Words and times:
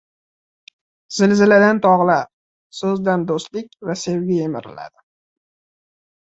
•Zilziladan 1.17 1.81
tog‘lar, 1.83 2.25
so‘zdan 2.79 3.29
do‘stlik 3.33 3.71
va 3.91 3.99
sevgi 4.07 4.41
yemiriladi. 4.43 4.95